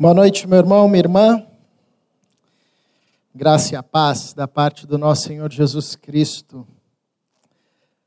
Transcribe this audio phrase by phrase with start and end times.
[0.00, 1.44] Boa noite, meu irmão, minha irmã.
[3.34, 6.64] Graça e a paz da parte do nosso Senhor Jesus Cristo.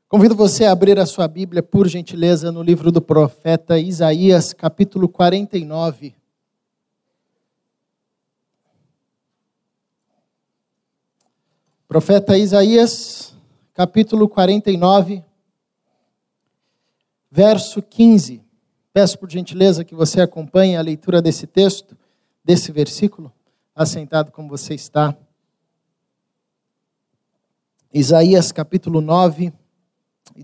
[0.08, 5.06] Convido você a abrir a sua Bíblia, por gentileza, no livro do profeta Isaías, capítulo
[5.06, 6.14] 49.
[11.86, 13.36] Profeta Isaías,
[13.74, 15.22] capítulo 49,
[17.30, 18.51] verso 15.
[18.92, 21.96] Peço por gentileza que você acompanhe a leitura desse texto,
[22.44, 23.32] desse versículo,
[23.74, 25.16] assentado como você está.
[27.92, 29.50] Isaías capítulo 9,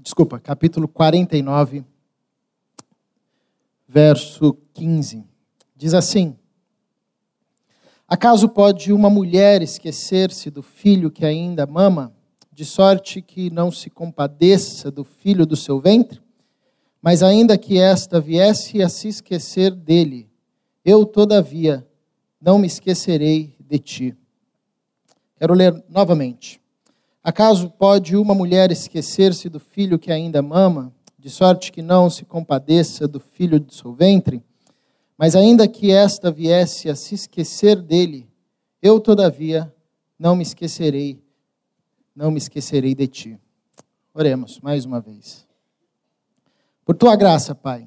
[0.00, 1.84] desculpa, capítulo 49,
[3.86, 5.24] verso 15.
[5.76, 6.34] Diz assim:
[8.06, 12.14] Acaso pode uma mulher esquecer-se do filho que ainda mama,
[12.50, 16.26] de sorte que não se compadeça do filho do seu ventre?
[17.08, 20.28] Mas ainda que esta viesse a se esquecer dele,
[20.84, 21.88] eu, todavia,
[22.38, 24.16] não me esquecerei de ti.
[25.38, 26.60] Quero ler novamente.
[27.24, 32.26] Acaso pode uma mulher esquecer-se do filho que ainda mama, de sorte que não se
[32.26, 34.44] compadeça do filho de seu ventre?
[35.16, 38.28] Mas ainda que esta viesse a se esquecer dele,
[38.82, 39.74] eu, todavia,
[40.18, 41.18] não me esquecerei,
[42.14, 43.40] não me esquecerei de ti.
[44.12, 45.47] Oremos mais uma vez.
[46.88, 47.86] Por tua graça, Pai,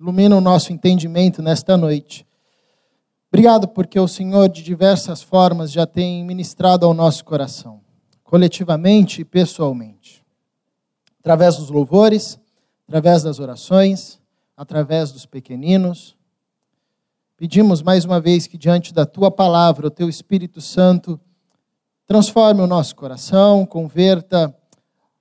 [0.00, 2.26] ilumina o nosso entendimento nesta noite.
[3.28, 7.82] Obrigado porque o Senhor, de diversas formas, já tem ministrado ao nosso coração,
[8.22, 10.24] coletivamente e pessoalmente.
[11.20, 12.40] Através dos louvores,
[12.88, 14.18] através das orações,
[14.56, 16.16] através dos pequeninos.
[17.36, 21.20] Pedimos mais uma vez que, diante da tua palavra, o teu Espírito Santo
[22.06, 24.56] transforme o nosso coração, converta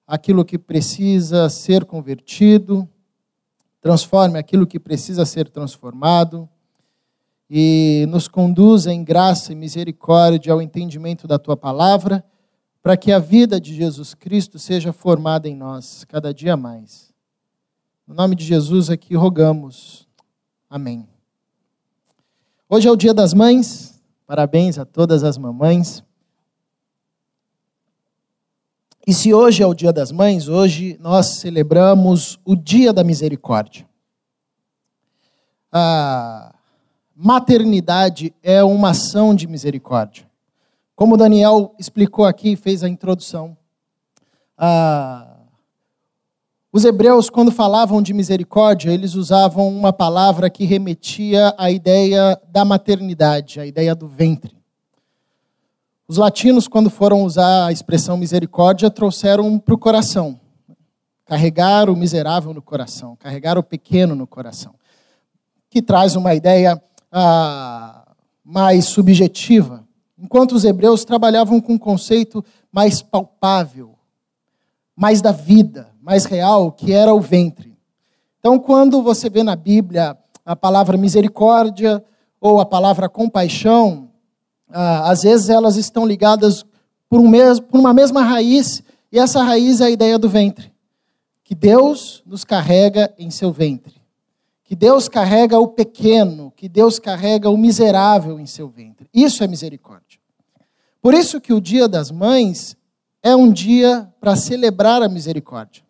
[0.07, 2.87] aquilo que precisa ser convertido,
[3.83, 6.47] transforme aquilo que precisa ser transformado
[7.49, 12.23] e nos conduza em graça e misericórdia ao entendimento da tua palavra,
[12.81, 17.13] para que a vida de Jesus Cristo seja formada em nós cada dia mais.
[18.07, 20.07] No nome de Jesus aqui rogamos.
[20.69, 21.05] Amém.
[22.69, 24.01] Hoje é o Dia das Mães.
[24.25, 26.01] Parabéns a todas as mamães.
[29.05, 33.85] E se hoje é o Dia das Mães, hoje nós celebramos o Dia da Misericórdia.
[35.69, 36.55] A
[37.13, 40.25] maternidade é uma ação de misericórdia.
[40.95, 43.57] Como Daniel explicou aqui, fez a introdução.
[46.71, 52.63] os hebreus, quando falavam de misericórdia, eles usavam uma palavra que remetia à ideia da
[52.63, 54.62] maternidade, à ideia do ventre.
[56.07, 60.39] Os latinos, quando foram usar a expressão misericórdia, trouxeram para o coração.
[61.25, 64.75] Carregar o miserável no coração, carregar o pequeno no coração.
[65.69, 68.05] Que traz uma ideia ah,
[68.43, 69.87] mais subjetiva.
[70.17, 73.95] Enquanto os hebreus trabalhavam com um conceito mais palpável,
[74.95, 77.77] mais da vida, mais real, que era o ventre.
[78.39, 82.03] Então, quando você vê na Bíblia a palavra misericórdia
[82.41, 84.09] ou a palavra compaixão,
[84.73, 86.65] ah, às vezes elas estão ligadas
[87.07, 90.73] por, um mesmo, por uma mesma raiz, e essa raiz é a ideia do ventre.
[91.43, 94.01] Que Deus nos carrega em seu ventre.
[94.63, 99.07] Que Deus carrega o pequeno, que Deus carrega o miserável em seu ventre.
[99.13, 100.19] Isso é misericórdia.
[100.99, 102.75] Por isso que o Dia das Mães
[103.21, 105.83] é um dia para celebrar a misericórdia.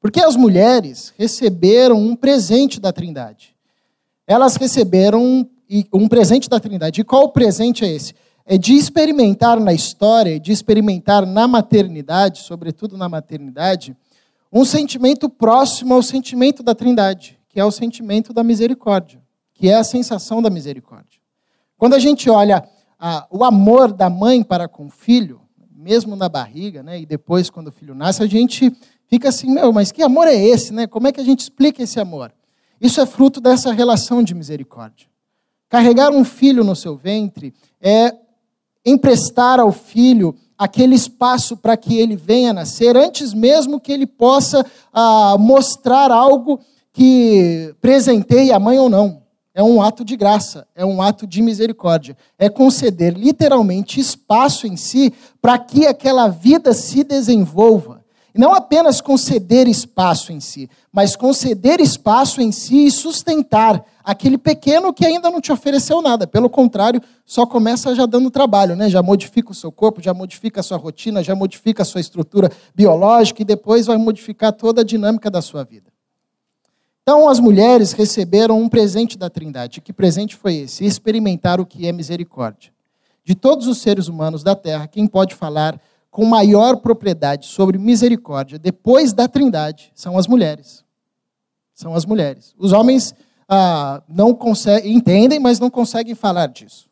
[0.00, 3.56] Porque as mulheres receberam um presente da Trindade.
[4.26, 7.00] Elas receberam e um presente da Trindade.
[7.00, 8.14] E qual presente é esse?
[8.44, 13.96] É de experimentar na história, de experimentar na maternidade, sobretudo na maternidade,
[14.52, 19.20] um sentimento próximo ao sentimento da Trindade, que é o sentimento da misericórdia,
[19.52, 21.20] que é a sensação da misericórdia.
[21.76, 22.62] Quando a gente olha
[23.30, 25.40] o amor da mãe para com o filho,
[25.74, 28.72] mesmo na barriga, né, e depois quando o filho nasce, a gente
[29.08, 30.86] fica assim, meu, mas que amor é esse, né?
[30.86, 32.32] Como é que a gente explica esse amor?
[32.80, 35.08] Isso é fruto dessa relação de misericórdia.
[35.68, 38.14] Carregar um filho no seu ventre é
[38.84, 44.64] emprestar ao filho aquele espaço para que ele venha nascer, antes mesmo que ele possa
[44.92, 46.60] ah, mostrar algo
[46.92, 49.22] que presenteie a mãe ou não.
[49.52, 52.16] É um ato de graça, é um ato de misericórdia.
[52.38, 58.04] É conceder literalmente espaço em si para que aquela vida se desenvolva.
[58.36, 64.92] Não apenas conceder espaço em si, mas conceder espaço em si e sustentar aquele pequeno
[64.92, 66.26] que ainda não te ofereceu nada.
[66.26, 68.88] Pelo contrário, só começa já dando trabalho, né?
[68.88, 72.50] Já modifica o seu corpo, já modifica a sua rotina, já modifica a sua estrutura
[72.74, 75.90] biológica e depois vai modificar toda a dinâmica da sua vida.
[77.02, 79.80] Então as mulheres receberam um presente da Trindade.
[79.80, 80.84] Que presente foi esse?
[80.84, 82.72] Experimentar o que é misericórdia.
[83.24, 85.80] De todos os seres humanos da terra, quem pode falar
[86.16, 90.82] com maior propriedade sobre misericórdia depois da Trindade são as mulheres.
[91.74, 92.54] São as mulheres.
[92.58, 93.14] Os homens
[93.46, 96.88] ah, não conseguem, entendem, mas não conseguem falar disso.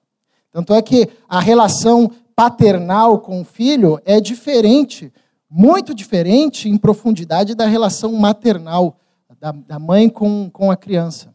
[0.52, 5.10] Tanto é que a relação paternal com o filho é diferente,
[5.48, 8.98] muito diferente em profundidade da relação maternal
[9.40, 11.34] da, da mãe com, com a criança.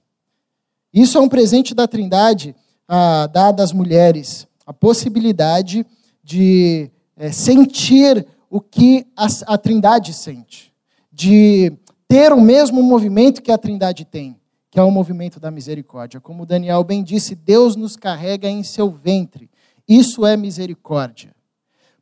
[0.94, 2.56] Isso é um presente da Trindade
[2.88, 5.84] ah, dado às mulheres, a possibilidade
[6.24, 10.74] de é, sentir o que a, a Trindade sente,
[11.12, 11.72] de
[12.08, 14.40] ter o mesmo movimento que a Trindade tem,
[14.72, 16.22] que é o movimento da misericórdia.
[16.22, 19.50] Como Daniel bem disse, Deus nos carrega em seu ventre.
[19.88, 21.36] Isso é misericórdia.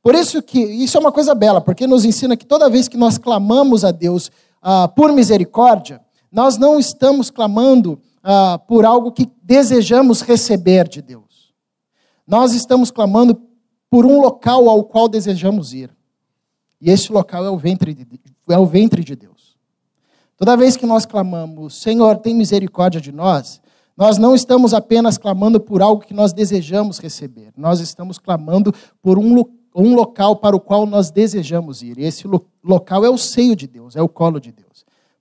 [0.04, 2.96] Por isso que isso é uma coisa bela, porque nos ensina que toda vez que
[2.96, 4.32] nós clamamos a Deus
[4.62, 6.00] ah, por misericórdia,
[6.32, 11.54] nós não estamos clamando ah, por algo que desejamos receber de Deus.
[12.26, 13.47] Nós estamos clamando
[13.90, 15.90] por um local ao qual desejamos ir.
[16.80, 18.06] E esse local é o ventre de,
[18.50, 19.58] é o ventre de Deus.
[20.38, 23.60] Toda vez que nós clamamos, Senhor, tem misericórdia de nós,
[23.98, 29.18] nós não estamos apenas clamando por algo que nós desejamos receber, nós estamos clamando por
[29.18, 29.44] um,
[29.76, 31.98] um local para o qual nós desejamos ir.
[31.98, 34.67] E esse lo local é o seio de Deus, é o colo de Deus.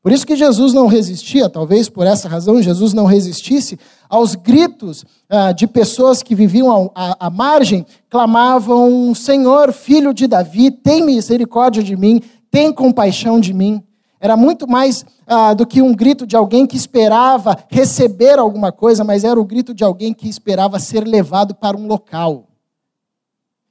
[0.03, 3.79] Por isso que Jesus não resistia, talvez por essa razão Jesus não resistisse
[4.09, 11.05] aos gritos ah, de pessoas que viviam à, margem, clamavam: Senhor, filho de Davi, tem
[11.05, 13.83] misericórdia de mim, tem compaixão de mim.
[14.21, 19.03] Era muito mais ah, do que um grito de alguém que esperava receber alguma coisa,
[19.03, 22.49] mas era o grito de alguém que esperava ser levado para um local.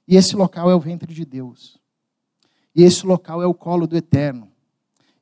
[0.07, 1.79] E esse local é o ventre de Deus.
[2.75, 4.49] E esse local é o colo do eterno.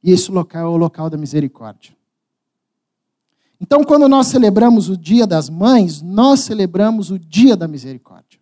[0.03, 1.95] E esse local é o local da misericórdia.
[3.59, 8.37] Então, quando nós celebramos o Dia das Mães, nós celebramos o Dia da Misericórdia.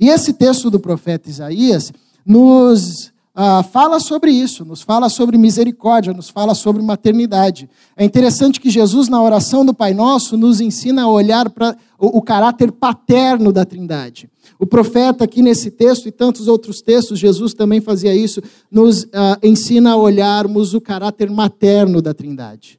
[0.00, 1.92] E esse texto do profeta Isaías
[2.24, 7.68] nos ah, fala sobre isso, nos fala sobre misericórdia, nos fala sobre maternidade.
[7.96, 12.18] É interessante que Jesus, na oração do Pai Nosso, nos ensina a olhar para o,
[12.18, 14.28] o caráter paterno da Trindade.
[14.58, 19.38] O profeta, aqui nesse texto e tantos outros textos, Jesus também fazia isso, nos ah,
[19.42, 22.78] ensina a olharmos o caráter materno da Trindade.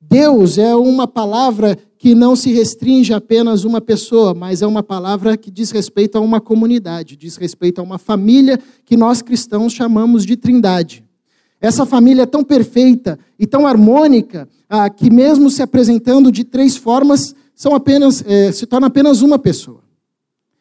[0.00, 4.82] Deus é uma palavra que não se restringe a apenas uma pessoa, mas é uma
[4.82, 9.72] palavra que diz respeito a uma comunidade, diz respeito a uma família que nós cristãos
[9.72, 11.04] chamamos de Trindade.
[11.60, 16.76] Essa família é tão perfeita e tão harmônica ah, que, mesmo se apresentando de três
[16.76, 19.84] formas, são apenas, eh, se torna apenas uma pessoa.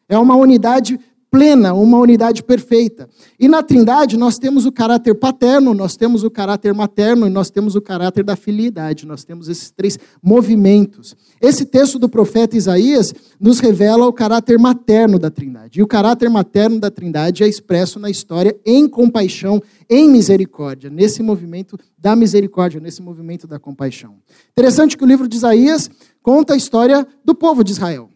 [0.08, 1.00] É uma unidade
[1.32, 3.08] plena, uma unidade perfeita.
[3.40, 7.50] E na Trindade nós temos o caráter paterno, nós temos o caráter materno e nós
[7.50, 9.08] temos o caráter da filiidade.
[9.08, 11.16] Nós temos esses três movimentos.
[11.42, 15.80] Esse texto do profeta Isaías nos revela o caráter materno da Trindade.
[15.80, 21.24] E o caráter materno da Trindade é expresso na história em compaixão, em misericórdia, nesse
[21.24, 24.16] movimento da misericórdia, nesse movimento da compaixão.
[24.52, 25.90] Interessante que o livro de Isaías
[26.22, 28.11] conta a história do povo de Israel.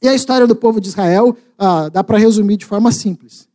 [0.00, 3.48] E a história do povo de Israel ah, dá para resumir de forma simples.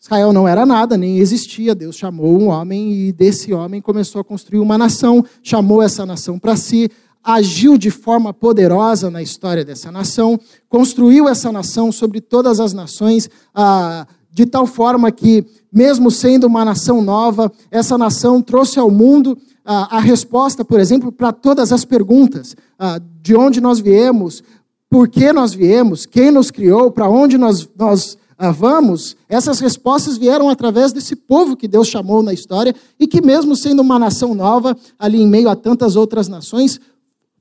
[0.00, 1.74] Israel não era nada, nem existia.
[1.74, 6.38] Deus chamou um homem e desse homem começou a construir uma nação, chamou essa nação
[6.38, 6.88] para si,
[7.24, 13.28] agiu de forma poderosa na história dessa nação, construiu essa nação sobre todas as nações,
[13.52, 19.36] ah, de tal forma que, mesmo sendo uma nação nova, essa nação trouxe ao mundo
[19.64, 24.44] ah, a resposta, por exemplo, para todas as perguntas: ah, de onde nós viemos,
[24.88, 30.18] por que nós viemos, quem nos criou, para onde nós, nós ah, vamos, essas respostas
[30.18, 34.34] vieram através desse povo que Deus chamou na história e que, mesmo sendo uma nação
[34.34, 36.78] nova, ali em meio a tantas outras nações,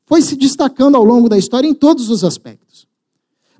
[0.06, 2.88] foi se destacando ao longo da história em todos os aspectos.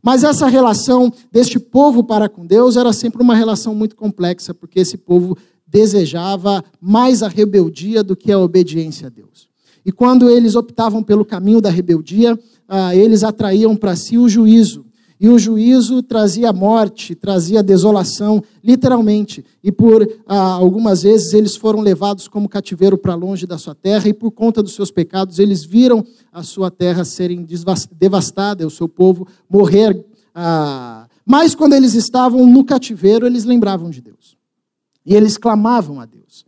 [0.02, 4.80] Mas essa relação deste povo para com Deus era sempre uma relação muito complexa, porque
[4.80, 5.38] esse povo
[5.68, 9.50] desejava mais a rebeldia do que a obediência a Deus.
[9.86, 14.86] E quando eles optavam pelo caminho da rebeldia, ah, eles atraíam para si o juízo.
[15.20, 19.46] E o juízo trazia morte, trazia desolação, literalmente.
[19.64, 24.10] E por ah, algumas vezes eles foram levados como cativeiro para longe da sua terra,
[24.10, 27.48] e por conta dos seus pecados, eles viram a sua terra serem
[27.98, 30.04] devastada, o seu povo morrer.
[30.34, 34.36] Ah, mas quando eles estavam no cativeiro, eles lembravam de Deus.
[35.06, 36.46] E eles clamavam a Deus.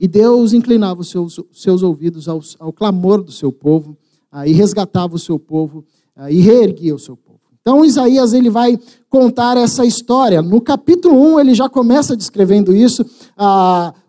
[0.00, 3.96] E Deus inclinava os seus, seus ouvidos ao, ao clamor do seu povo
[4.46, 5.84] e resgatava o seu povo
[6.28, 7.40] e reerguia o seu povo.
[7.60, 8.78] Então Isaías ele vai
[9.08, 10.42] contar essa história.
[10.42, 13.04] No capítulo 1, ele já começa descrevendo isso,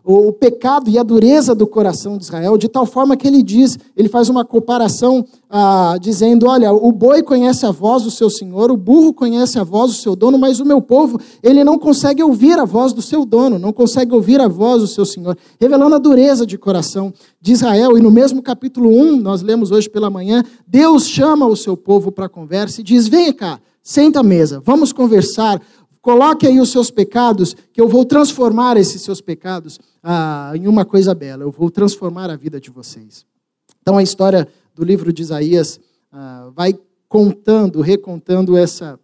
[0.04, 3.78] o, pecado e a dureza do coração de Israel, de tal forma que ele diz,
[3.96, 5.26] ele faz uma comparação
[6.00, 9.92] dizendo: Olha, o boi conhece a voz do seu senhor, o burro conhece a voz
[9.92, 13.26] do seu dono, mas o meu povo, ele não consegue ouvir a voz do seu
[13.26, 17.52] dono, não consegue ouvir a voz do seu senhor, revelando a dureza de coração de
[17.52, 17.98] Israel.
[17.98, 22.12] E no mesmo capítulo 1, nós lemos hoje pela manhã, Deus chama o seu povo
[22.12, 23.60] para a conversa e diz: Vem cá.
[23.88, 25.62] Senta à mesa, vamos conversar.
[26.02, 30.84] Coloque aí os seus pecados, que eu vou transformar esses seus pecados ah, em uma
[30.84, 31.44] coisa bela.
[31.44, 33.26] Eu vou transformar a vida de vocês.
[33.82, 35.80] Então a história do livro de Isaías
[36.12, 36.78] ah, vai
[37.08, 39.00] contando, recontando essa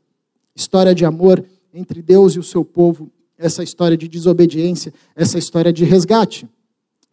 [0.53, 1.41] história de amor
[1.73, 6.45] entre Deus e o seu povo, essa história de desobediência, essa história de resgate.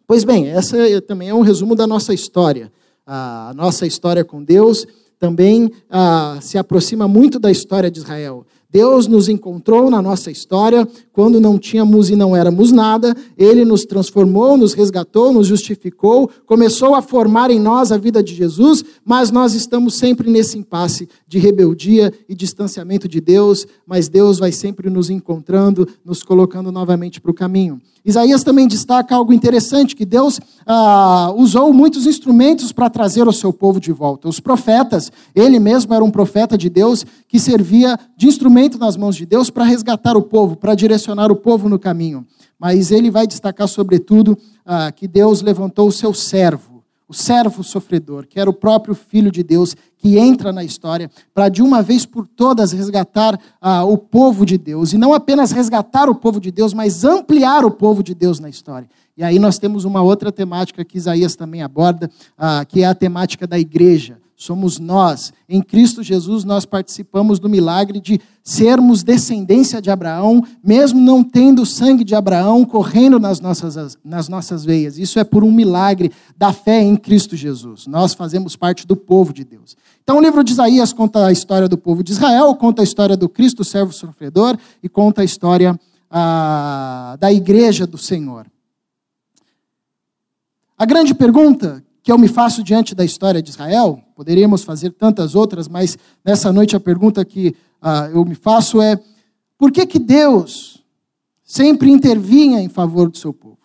[0.08, 2.72] Pois bem, essa também é um resumo da nossa história.
[3.06, 4.88] A nossa história com Deus
[5.20, 8.46] também ah, se aproxima muito da história de Israel.
[8.70, 13.14] Deus nos encontrou na nossa história quando não tínhamos e não éramos nada.
[13.36, 18.34] Ele nos transformou, nos resgatou, nos justificou, começou a formar em nós a vida de
[18.34, 24.38] Jesus, mas nós estamos sempre nesse impasse de rebeldia e distanciamento de Deus, mas Deus
[24.38, 27.80] vai sempre nos encontrando, nos colocando novamente para o caminho.
[28.04, 33.52] Isaías também destaca algo interessante, que Deus ah, usou muitos instrumentos para trazer o seu
[33.52, 34.26] povo de volta.
[34.26, 39.16] Os profetas, ele mesmo era um profeta de Deus que servia de instrumento nas mãos
[39.16, 42.26] de Deus para resgatar o povo, para direcionar o povo no caminho.
[42.58, 46.70] Mas ele vai destacar, sobretudo, ah, que Deus levantou o seu servo
[47.10, 51.48] o servo sofredor, que era o próprio Filho de Deus, que entra na história para
[51.48, 54.92] de uma vez por todas resgatar ah, o povo de Deus.
[54.92, 58.48] E não apenas resgatar o povo de Deus, mas ampliar o povo de Deus na
[58.48, 58.88] história.
[59.16, 62.94] E aí nós temos uma outra temática que Isaías também aborda, ah, que é a
[62.94, 65.34] temática da igreja somos nós.
[65.46, 71.60] Em Cristo Jesus, nós participamos do milagre de sermos descendência de Abraão, mesmo não tendo
[71.60, 74.96] o sangue de Abraão correndo nas nossas, nas nossas veias.
[74.96, 77.86] Isso é por um milagre da fé em Cristo Jesus.
[77.86, 79.76] Nós fazemos parte do povo de Deus.
[80.02, 83.18] Então, o livro de Isaías conta a história do povo de Israel, conta a história
[83.18, 85.78] do Cristo, servo sofredor, e conta a história
[86.10, 88.46] ah, da igreja do Senhor.
[90.78, 95.34] A grande pergunta que eu me faço diante da história de Israel, poderíamos fazer tantas
[95.34, 98.98] outras, mas nessa noite a pergunta que uh, eu me faço é:
[99.58, 100.82] por que, que Deus
[101.44, 103.58] sempre intervinha em favor do seu povo?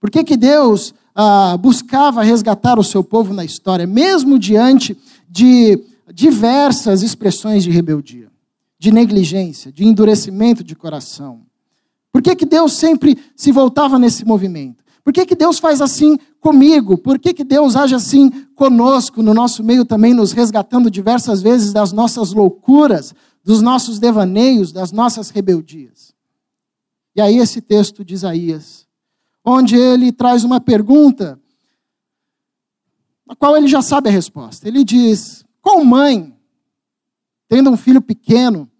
[0.00, 4.96] Por que, que Deus uh, buscava resgatar o seu povo na história, mesmo diante
[5.28, 8.30] de diversas expressões de rebeldia,
[8.78, 11.40] de negligência, de endurecimento de coração?
[12.12, 14.83] Por que, que Deus sempre se voltava nesse movimento?
[15.04, 16.96] Por que, que Deus faz assim comigo?
[16.96, 21.74] Por que, que Deus age assim conosco, no nosso meio também, nos resgatando diversas vezes
[21.74, 26.14] das nossas loucuras, dos nossos devaneios, das nossas rebeldias?
[27.14, 28.88] E aí, esse texto de Isaías,
[29.44, 31.38] onde ele traz uma pergunta,
[33.28, 34.66] a qual ele já sabe a resposta.
[34.66, 36.34] Ele diz: qual mãe,
[37.46, 38.70] tendo um filho pequeno,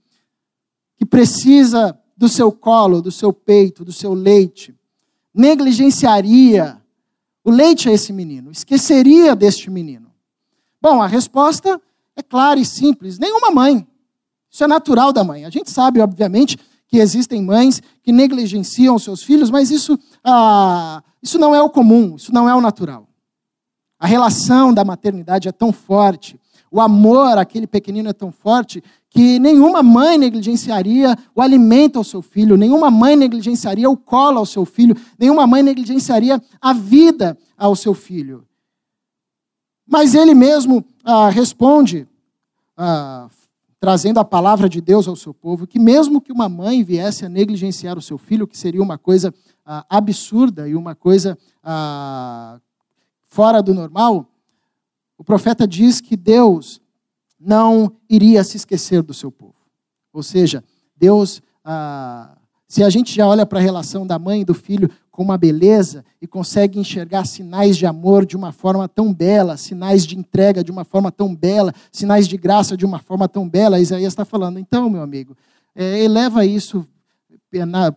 [0.96, 4.74] que precisa do seu colo, do seu peito, do seu leite,
[5.34, 6.80] negligenciaria
[7.42, 10.10] o leite a esse menino, esqueceria deste menino?
[10.80, 11.80] Bom, a resposta
[12.16, 13.86] é clara e simples: nenhuma mãe.
[14.50, 15.44] Isso é natural da mãe.
[15.44, 21.38] A gente sabe, obviamente, que existem mães que negligenciam seus filhos, mas isso, ah, isso
[21.38, 23.08] não é o comum, isso não é o natural.
[23.98, 26.38] A relação da maternidade é tão forte,
[26.70, 28.82] o amor àquele pequenino é tão forte,
[29.14, 34.44] que nenhuma mãe negligenciaria o alimento ao seu filho, nenhuma mãe negligenciaria o colo ao
[34.44, 38.44] seu filho, nenhuma mãe negligenciaria a vida ao seu filho.
[39.86, 42.08] Mas ele mesmo ah, responde,
[42.76, 43.28] ah,
[43.78, 47.28] trazendo a palavra de Deus ao seu povo, que mesmo que uma mãe viesse a
[47.28, 49.32] negligenciar o seu filho, que seria uma coisa
[49.64, 52.58] ah, absurda e uma coisa ah,
[53.28, 54.26] fora do normal,
[55.16, 56.82] o profeta diz que Deus
[57.44, 59.54] não iria se esquecer do seu povo.
[60.12, 60.64] Ou seja,
[60.96, 62.36] Deus, ah,
[62.68, 65.38] se a gente já olha para a relação da mãe e do filho com uma
[65.38, 70.64] beleza e consegue enxergar sinais de amor de uma forma tão bela, sinais de entrega
[70.64, 74.24] de uma forma tão bela, sinais de graça de uma forma tão bela, Isaías está
[74.24, 74.58] falando.
[74.58, 75.36] Então, meu amigo,
[75.74, 76.86] é, eleva isso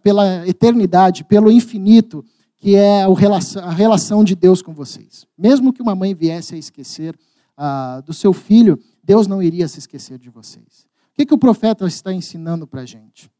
[0.03, 2.23] pela eternidade, pelo infinito,
[2.57, 5.25] que é a relação de Deus com vocês.
[5.35, 7.17] Mesmo que uma mãe viesse a esquecer
[7.55, 10.85] ah, do seu filho, Deus não iria se esquecer de vocês.
[11.13, 13.31] O que, que o profeta está ensinando para a gente?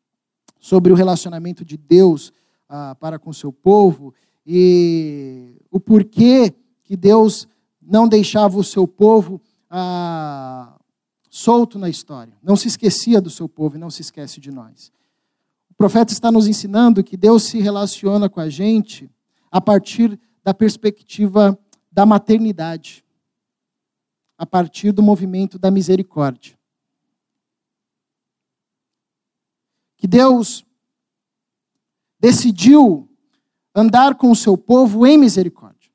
[0.61, 2.31] Sobre o relacionamento de Deus
[2.69, 4.13] ah, para com seu povo
[4.45, 6.55] e o porquê
[6.85, 7.49] que Deus
[7.81, 10.79] não deixava o seu povo ah,
[11.29, 12.33] solto na história.
[12.41, 14.89] Não se esquecia do seu povo e não se esquece de nós.
[15.69, 19.11] O profeta está nos ensinando que Deus se relaciona com a gente
[19.51, 21.59] a partir da perspectiva
[21.91, 23.03] da maternidade,
[24.37, 26.57] a partir do movimento da misericórdia.
[29.97, 30.65] Que Deus
[32.19, 33.09] decidiu
[33.73, 35.91] andar com o seu povo em misericórdia.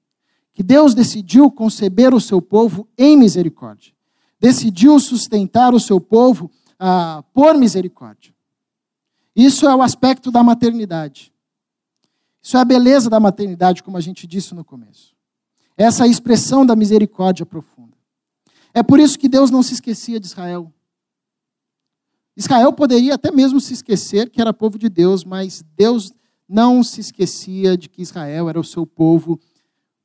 [0.53, 3.95] Que Deus decidiu conceber o seu povo em misericórdia.
[4.39, 8.35] Decidiu sustentar o seu povo ah, por misericórdia.
[9.35, 11.33] Isso é o aspecto da maternidade.
[12.43, 15.15] Isso é a beleza da maternidade, como a gente disse no começo.
[15.77, 17.92] Essa é expressão da misericórdia profunda.
[18.75, 20.73] É por isso que Deus não se esquecia de Israel.
[22.37, 26.13] Israel poderia até mesmo se esquecer que era povo de Deus, mas Deus
[26.49, 29.39] não se esquecia de que Israel era o seu povo,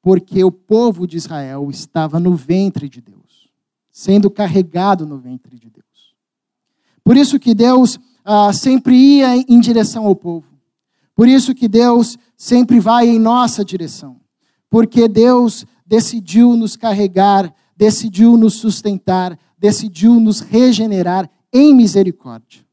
[0.02, 3.50] porque o povo de Israel estava no ventre de Deus,
[3.90, 6.16] sendo carregado no ventre de Deus.
[7.04, 10.48] Por isso que Deus ah, sempre ia em direção ao povo.
[11.16, 14.20] Por isso que Deus sempre vai em nossa direção.
[14.70, 22.66] Porque Deus decidiu nos carregar, decidiu nos sustentar, decidiu nos regenerar em misericórdia.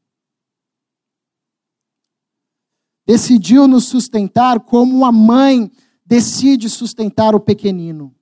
[3.05, 5.71] Decidiu nos sustentar como uma mãe
[6.03, 8.13] decide sustentar o pequenino.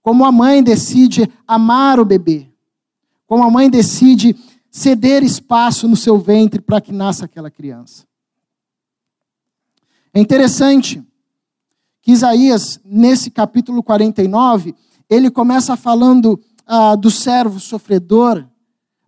[0.00, 2.50] Como a mãe decide amar o bebê.
[3.26, 4.34] Como a mãe decide
[4.70, 8.06] ceder espaço no seu ventre para que nasça aquela criança.
[10.14, 11.02] É interessante
[12.00, 14.74] que Isaías, nesse capítulo 49,
[15.12, 18.44] ele começa falando ah, do servo sofredor,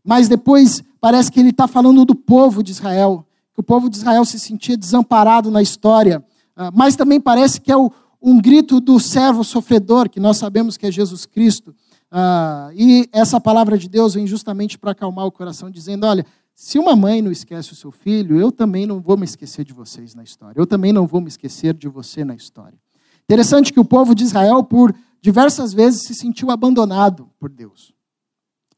[0.05, 3.97] mas depois parece que ele está falando do povo de Israel, que o povo de
[3.97, 6.23] Israel se sentia desamparado na história,
[6.55, 10.77] ah, mas também parece que é o, um grito do servo sofredor, que nós sabemos
[10.77, 11.75] que é Jesus Cristo.
[12.11, 16.79] Ah, e essa palavra de Deus vem justamente para acalmar o coração, dizendo: olha, se
[16.79, 20.15] uma mãe não esquece o seu filho, eu também não vou me esquecer de vocês
[20.15, 20.61] na história.
[20.61, 22.79] Eu também não vou me esquecer de você na história.
[23.25, 27.95] Interessante que o povo de Israel, por diversas vezes, se sentiu abandonado por Deus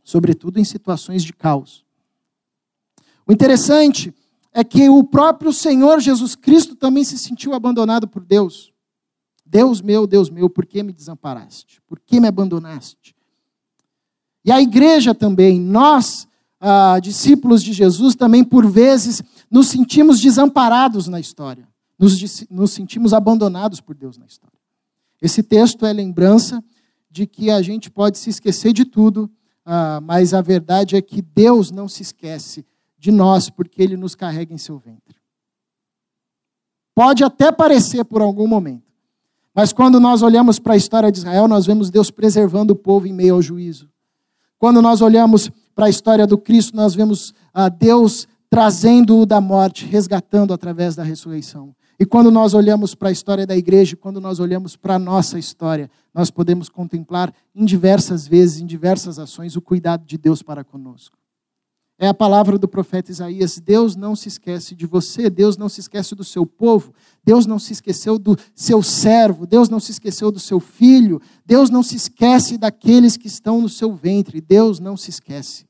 [0.06, 1.84] sobretudo em situações de caos.
[3.26, 4.14] O interessante
[4.52, 8.73] é que o próprio Senhor Jesus Cristo também se sentiu abandonado por Deus.
[9.44, 11.82] Deus meu, Deus meu, por que me desamparaste?
[11.88, 13.16] Por que me abandonaste?
[14.44, 16.28] E a igreja também, nós,
[16.60, 21.68] ah, discípulos de Jesus, também por vezes nos sentimos desamparados na história,
[21.99, 24.55] nos, nos sentimos abandonados por Deus na história.
[25.20, 26.62] Esse texto é lembrança
[27.10, 29.30] de que a gente pode se esquecer de tudo,
[29.64, 32.64] ah, mas a verdade é que Deus não se esquece
[32.98, 35.16] de nós, porque Ele nos carrega em seu ventre.
[36.94, 38.86] Pode até parecer por algum momento,
[39.54, 43.06] mas quando nós olhamos para a história de Israel, nós vemos Deus preservando o povo
[43.06, 43.88] em meio ao juízo.
[44.58, 49.84] Quando nós olhamos para a história do Cristo, nós vemos ah, Deus trazendo-o da morte,
[49.84, 51.74] resgatando através da ressurreição.
[51.99, 55.39] E quando nós olhamos para a história da igreja, quando nós olhamos para a nossa
[55.39, 60.63] história, nós podemos contemplar em diversas vezes, em diversas ações, o cuidado de Deus para
[60.63, 61.17] conosco.
[61.99, 65.80] É a palavra do profeta Isaías: Deus não se esquece de você, Deus não se
[65.80, 66.93] esquece do seu povo,
[67.25, 71.71] Deus não se esqueceu do seu servo, Deus não se esqueceu do seu filho, Deus
[71.71, 75.65] não se esquece daqueles que estão no seu ventre, Deus não se esquece.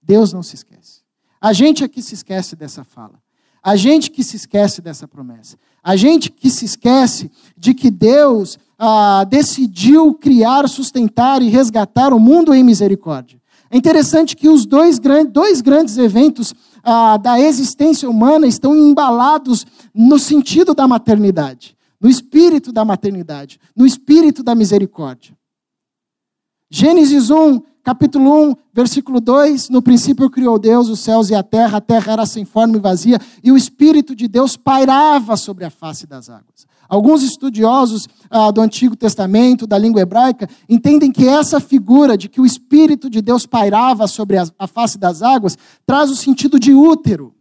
[0.00, 1.02] Deus não se esquece.
[1.40, 3.23] A gente aqui se esquece dessa fala.
[3.64, 5.56] A gente que se esquece dessa promessa.
[5.82, 12.20] A gente que se esquece de que Deus ah, decidiu criar, sustentar e resgatar o
[12.20, 13.40] mundo em misericórdia.
[13.70, 19.66] É interessante que os dois, grandes, dois grandes eventos ah, da existência humana estão embalados
[19.94, 25.34] no sentido da maternidade, no espírito da maternidade, no espírito da misericórdia.
[26.70, 31.78] Gênesis 1 capítulo 1, versículo 2: No princípio criou Deus os céus e a terra,
[31.78, 35.70] a terra era sem forma e vazia, e o Espírito de Deus pairava sobre a
[35.70, 36.66] face das águas.
[36.88, 42.40] Alguns estudiosos ah, do Antigo Testamento, da língua hebraica, entendem que essa figura de que
[42.40, 46.72] o Espírito de Deus pairava sobre a, a face das águas traz o sentido de
[46.72, 47.34] útero.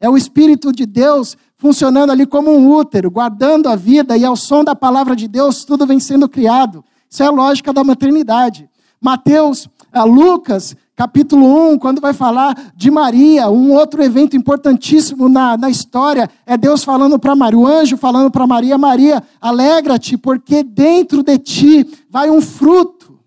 [0.00, 4.36] É o Espírito de Deus funcionando ali como um útero, guardando a vida, e ao
[4.36, 6.84] som da palavra de Deus tudo vem sendo criado.
[7.10, 8.68] Isso é a lógica da maternidade.
[9.00, 15.56] Mateus, eh, Lucas, capítulo 1, quando vai falar de Maria, um outro evento importantíssimo na,
[15.56, 20.64] na história, é Deus falando para Maria, o anjo falando para Maria: Maria, alegra-te, porque
[20.64, 23.18] dentro de ti vai um fruto,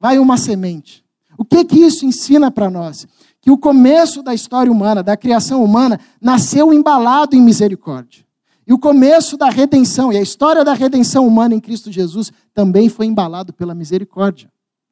[0.00, 1.04] vai uma semente.
[1.38, 3.06] O que que isso ensina para nós?
[3.40, 8.24] Que o começo da história humana, da criação humana, nasceu embalado em misericórdia.
[8.66, 12.88] E o começo da redenção, e a história da redenção humana em Cristo Jesus também
[12.88, 14.50] foi embalado pela misericórdia.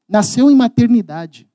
[0.08, 1.46] Nasceu em maternidade,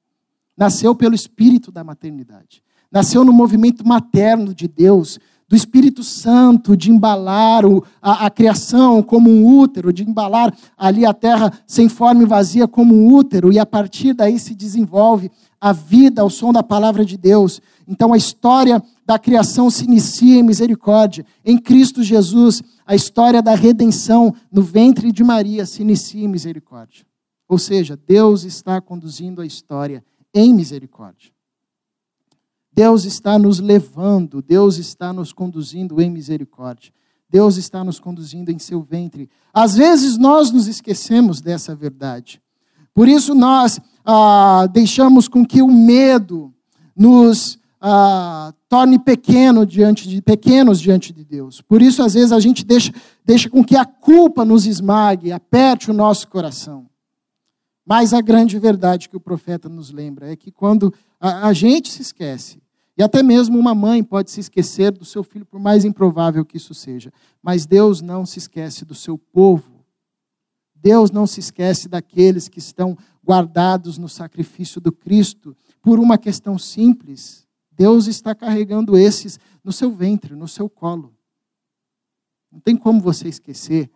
[0.55, 6.91] nasceu pelo espírito da maternidade, nasceu no movimento materno de Deus, do Espírito Santo, de
[6.91, 7.63] embalar
[8.01, 12.67] a, a, criação como um útero, de embalar ali a terra sem forma e vazia
[12.67, 17.05] como um útero, e a partir daí se desenvolve a vida ao som da palavra
[17.05, 17.61] de Deus.
[17.87, 21.25] Então a história da criação se inicia em misericórdia.
[21.45, 27.06] Em Cristo Jesus, a história da redenção no ventre de Maria se inicia em misericórdia.
[27.47, 31.31] Ou seja, Deus está conduzindo a história em misericórdia.
[32.71, 36.93] Deus está nos levando, Deus está nos conduzindo em misericórdia.
[37.29, 39.29] Deus está nos conduzindo em seu ventre.
[39.53, 42.41] Às vezes nós nos esquecemos dessa verdade.
[42.93, 46.53] Por isso nós ah, deixamos com que o medo
[46.95, 51.61] nos ah, torne pequeno diante de, pequenos diante de Deus.
[51.61, 52.91] Por isso, às vezes, a gente deixa,
[53.25, 56.87] deixa com que a culpa nos esmague, aperte o nosso coração.
[57.87, 61.89] Mas a grande verdade que o profeta nos lembra é que quando a, a gente
[61.89, 62.61] se esquece
[62.97, 66.57] e até mesmo uma mãe pode se esquecer do seu filho, por mais improvável que
[66.57, 67.13] isso seja.
[67.41, 69.85] Mas Deus não se esquece do seu povo.
[70.75, 76.57] Deus não se esquece daqueles que estão guardados no sacrifício do Cristo, por uma questão
[76.57, 77.47] simples.
[77.71, 81.15] Deus está carregando esses no seu ventre, no seu colo.
[82.51, 83.89] Não tem como você esquecer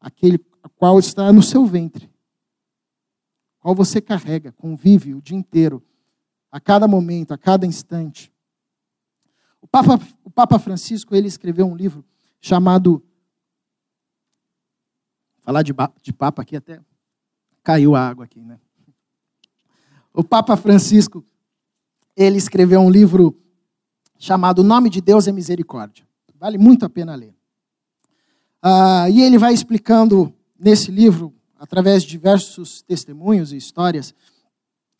[0.00, 0.38] aquele
[0.76, 2.09] qual está no seu ventre,
[3.60, 5.82] qual você carrega, convive o dia inteiro
[6.50, 8.32] a cada momento, a cada instante.
[9.60, 12.04] O Papa, o Papa Francisco ele escreveu um livro
[12.40, 13.04] chamado.
[15.40, 16.80] Falar de, de Papa aqui até
[17.62, 18.58] caiu a água aqui, né?
[20.12, 21.24] O Papa Francisco
[22.16, 23.38] ele escreveu um livro
[24.18, 26.06] chamado O Nome de Deus é Misericórdia.
[26.34, 27.34] Vale muito a pena ler.
[28.62, 34.14] Ah, e ele vai explicando nesse livro, através de diversos testemunhos e histórias,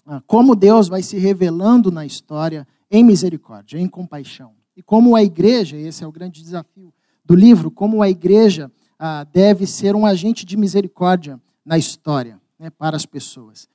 [0.07, 4.53] ah, como Deus vai se revelando na história em misericórdia, em compaixão.
[4.77, 6.93] E como a igreja, esse é o grande desafio
[7.25, 12.69] do livro, como a igreja ah, deve ser um agente de misericórdia na história, né,
[12.69, 13.67] para as pessoas.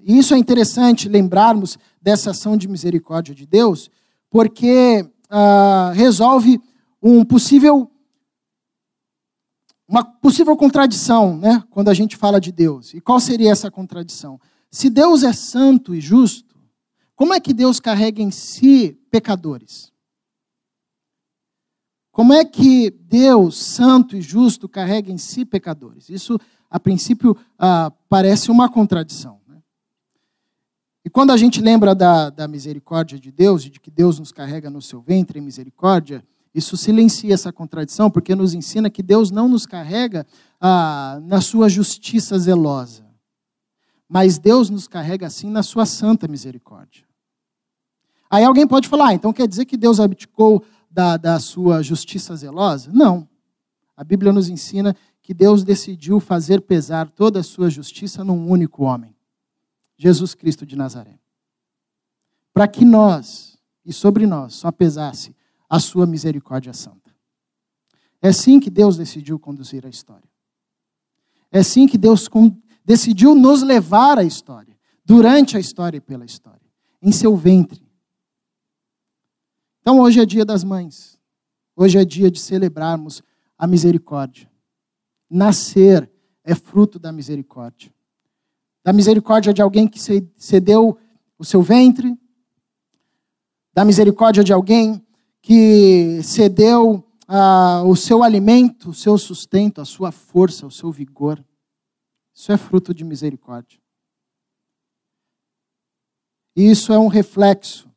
[0.00, 3.88] E isso é interessante lembrarmos dessa ação de misericórdia de Deus,
[4.28, 6.60] porque ah, resolve
[7.00, 7.88] um possível
[9.88, 12.92] uma possível contradição, né, quando a gente fala de Deus.
[12.92, 14.40] E qual seria essa contradição?
[14.70, 16.56] Se Deus é santo e justo,
[17.14, 19.92] como é que Deus carrega em si pecadores?
[22.10, 26.08] Como é que Deus, santo e justo, carrega em si pecadores?
[26.08, 26.38] Isso,
[26.70, 29.38] a princípio, ah, parece uma contradição.
[29.46, 29.58] Né?
[31.04, 34.32] E quando a gente lembra da, da misericórdia de Deus e de que Deus nos
[34.32, 36.24] carrega no seu ventre em misericórdia,
[36.56, 40.26] isso silencia essa contradição, porque nos ensina que Deus não nos carrega
[40.60, 43.06] ah, na sua justiça zelosa
[44.08, 47.04] mas Deus nos carrega assim na sua santa misericórdia.
[48.30, 52.34] Aí alguém pode falar, ah, então quer dizer que Deus abdicou da, da sua justiça
[52.34, 52.90] zelosa?
[52.92, 53.28] Não.
[53.96, 58.84] A Bíblia nos ensina que Deus decidiu fazer pesar toda a sua justiça num único
[58.84, 59.14] homem,
[59.96, 61.18] Jesus Cristo de Nazaré.
[62.52, 65.34] Para que nós, e sobre nós, só pesasse
[65.68, 67.14] a sua misericórdia santa.
[68.22, 70.28] É assim que Deus decidiu conduzir a história.
[71.50, 72.28] É assim que Deus
[72.84, 76.66] decidiu nos levar à história, durante a história e pela história,
[77.00, 77.86] em seu ventre.
[79.80, 81.16] Então hoje é dia das mães.
[81.76, 83.22] Hoje é dia de celebrarmos
[83.56, 84.50] a misericórdia.
[85.30, 86.10] Nascer
[86.42, 87.94] é fruto da misericórdia.
[88.82, 90.00] Da misericórdia de alguém que
[90.36, 90.98] cedeu
[91.38, 92.18] o seu ventre,
[93.72, 95.05] da misericórdia de alguém
[95.46, 101.40] que cedeu ah, o seu alimento, o seu sustento, a sua força, o seu vigor.
[102.34, 103.80] Isso é fruto de misericórdia.
[106.56, 107.88] E isso é um reflexo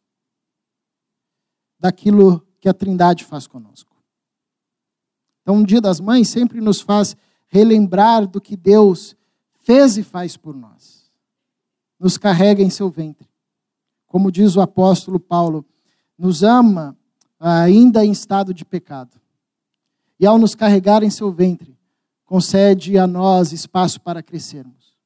[1.79, 3.99] daquilo que a Trindade faz conosco.
[5.41, 9.15] Então, o Dia das Mães sempre nos faz relembrar do que Deus
[9.61, 11.11] fez e faz por nós.
[11.99, 13.27] Nos carrega em seu ventre.
[14.05, 15.65] Como diz o apóstolo Paulo,
[16.15, 16.95] nos ama
[17.39, 19.19] ainda em estado de pecado.
[20.19, 21.77] E ao nos carregar em seu ventre,
[22.25, 24.97] concede a nós espaço para crescermos.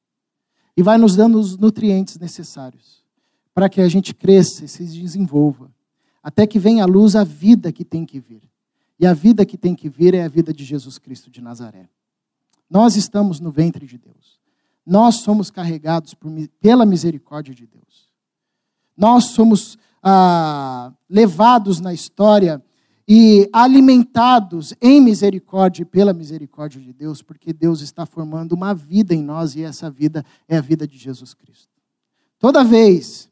[0.76, 3.04] E vai nos dando os nutrientes necessários
[3.54, 5.72] para que a gente cresça e se desenvolva,
[6.20, 8.42] até que venha à luz a vida que tem que vir.
[8.98, 11.88] E a vida que tem que vir é a vida de Jesus Cristo de Nazaré.
[12.68, 14.40] Nós estamos no ventre de Deus.
[14.84, 18.10] Nós somos carregados por, pela misericórdia de Deus.
[18.96, 22.62] Nós somos ah, levados na história
[23.08, 29.14] e alimentados em misericórdia e pela misericórdia de Deus, porque Deus está formando uma vida
[29.14, 31.68] em nós e essa vida é a vida de Jesus Cristo.
[32.38, 33.30] Toda vez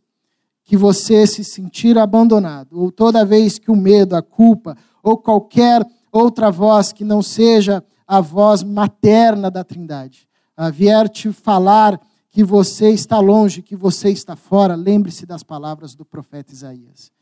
[0.64, 5.86] que você se sentir abandonado, ou toda vez que o medo, a culpa ou qualquer
[6.10, 10.28] outra voz que não seja a voz materna da Trindade
[10.70, 12.00] vier te falar
[12.32, 17.12] que você está longe, que você está fora, lembre-se das palavras do profeta Isaías.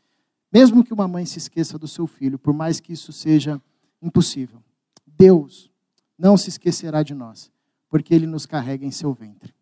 [0.49, 3.61] Mesmo que uma mãe se esqueça do seu filho, por mais que isso seja
[4.01, 4.63] impossível,
[5.05, 5.69] Deus
[6.17, 7.51] não se esquecerá de nós,
[7.89, 9.53] porque ele nos carrega em seu ventre.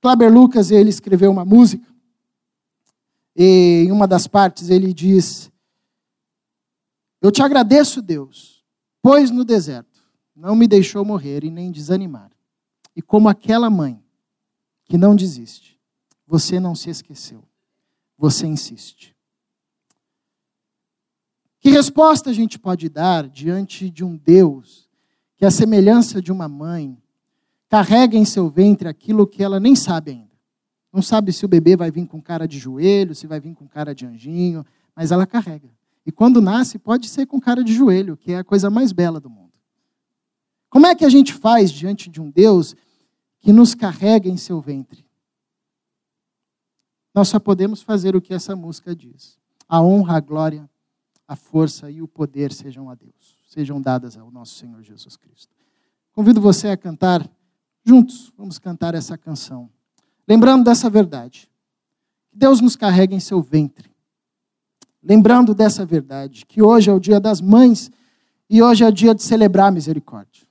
[0.00, 1.92] Kleber Lucas, ele escreveu uma música,
[3.34, 5.50] e em uma das partes ele diz:
[7.20, 8.64] Eu te agradeço, Deus,
[9.02, 10.00] pois no deserto
[10.36, 12.30] não me deixou morrer e nem desanimar.
[12.94, 14.00] E como aquela mãe
[14.90, 15.78] que não desiste,
[16.26, 17.44] você não se esqueceu,
[18.18, 19.14] você insiste.
[21.60, 24.90] Que resposta a gente pode dar diante de um Deus
[25.36, 27.00] que, a semelhança de uma mãe,
[27.68, 30.36] carrega em seu ventre aquilo que ela nem sabe ainda?
[30.92, 33.68] Não sabe se o bebê vai vir com cara de joelho, se vai vir com
[33.68, 35.70] cara de anjinho, mas ela carrega.
[36.04, 39.20] E quando nasce, pode ser com cara de joelho, que é a coisa mais bela
[39.20, 39.52] do mundo.
[40.68, 42.74] Como é que a gente faz diante de um Deus
[43.40, 45.04] que nos carrega em seu ventre?
[47.14, 49.38] Nós só podemos fazer o que essa música diz.
[49.68, 50.68] A honra, a glória,
[51.26, 55.54] a força e o poder sejam a Deus, sejam dadas ao nosso Senhor Jesus Cristo.
[56.12, 57.28] Convido você a cantar
[57.84, 59.70] juntos, vamos cantar essa canção.
[60.26, 61.48] Lembrando dessa verdade,
[62.30, 63.90] que Deus nos carrega em seu ventre.
[65.02, 67.90] Lembrando dessa verdade, que hoje é o dia das mães
[68.48, 70.46] e hoje é o dia de celebrar a misericórdia.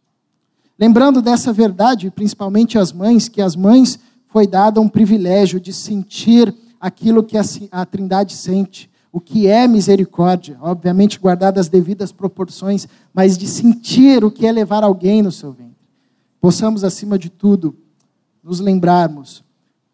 [0.79, 6.55] Lembrando dessa verdade, principalmente as mães, que as mães foi dado um privilégio de sentir
[6.79, 13.37] aquilo que a, Trindade sente, o que é misericórdia, obviamente guardadas as devidas proporções, mas
[13.37, 15.75] de sentir o que é levar alguém no seu ventre.
[16.39, 17.75] Possamos, acima de tudo,
[18.41, 19.43] nos lembrarmos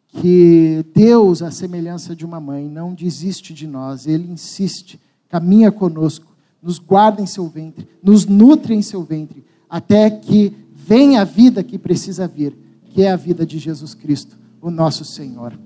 [0.09, 6.35] que Deus, à semelhança de uma mãe, não desiste de nós, Ele insiste, caminha conosco,
[6.61, 11.63] nos guarda em seu ventre, nos nutre em seu ventre, até que venha a vida
[11.63, 15.57] que precisa vir, que é a vida de Jesus Cristo, o nosso Senhor.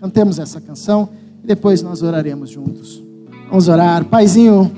[0.00, 1.10] Cantemos essa canção
[1.42, 3.02] e depois nós oraremos juntos.
[3.50, 4.06] Vamos orar.
[4.06, 4.72] Paizinho,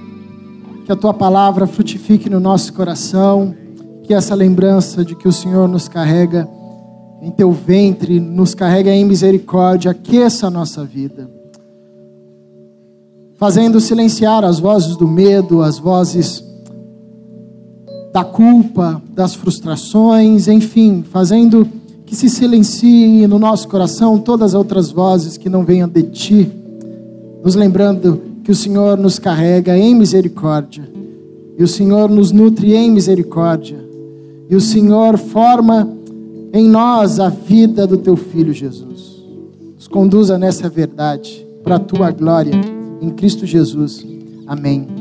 [0.85, 3.55] que a tua palavra frutifique no nosso coração,
[4.03, 6.49] que essa lembrança de que o Senhor nos carrega
[7.23, 11.31] em teu ventre, nos carrega em misericórdia, aqueça a nossa vida.
[13.37, 16.46] Fazendo silenciar as vozes do medo, as vozes
[18.17, 21.69] da culpa, das frustrações, enfim, fazendo
[22.07, 26.51] que se silencie no nosso coração todas as outras vozes que não venham de ti,
[27.45, 30.89] nos lembrando que o Senhor nos carrega em misericórdia,
[31.59, 33.85] e o Senhor nos nutre em misericórdia,
[34.49, 35.87] e o Senhor forma
[36.55, 39.23] em nós a vida do teu filho Jesus.
[39.75, 42.55] Nos conduza nessa verdade, para a tua glória,
[42.99, 44.07] em Cristo Jesus.
[44.47, 44.96] Amém.